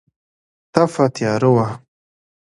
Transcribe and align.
تپه 0.73 1.03
تیاره 1.15 1.49
وه. 1.55 1.67